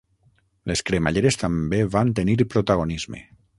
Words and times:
Les 0.71 0.81
cremalleres 0.87 1.37
també 1.43 1.83
van 1.99 2.17
tenir 2.21 2.39
protagonisme. 2.57 3.25